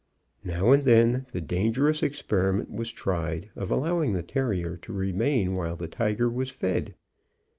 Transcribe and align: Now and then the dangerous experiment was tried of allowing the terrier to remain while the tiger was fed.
Now 0.43 0.71
and 0.71 0.83
then 0.83 1.27
the 1.31 1.41
dangerous 1.41 2.01
experiment 2.01 2.71
was 2.71 2.91
tried 2.91 3.51
of 3.55 3.69
allowing 3.69 4.13
the 4.13 4.23
terrier 4.23 4.75
to 4.77 4.91
remain 4.91 5.53
while 5.53 5.75
the 5.75 5.87
tiger 5.87 6.27
was 6.27 6.49
fed. 6.49 6.95